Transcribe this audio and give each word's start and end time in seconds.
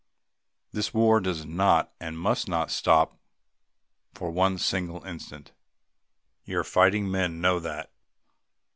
This 0.71 0.95
war 0.95 1.19
does 1.19 1.45
not 1.45 1.93
and 1.99 2.17
must 2.17 2.47
not 2.49 2.71
stop 2.71 3.19
for 4.15 4.31
one 4.31 4.57
single 4.57 5.03
instant. 5.03 5.51
Your 6.43 6.63
fighting 6.63 7.11
men 7.11 7.39
know 7.39 7.59
that. 7.59 7.91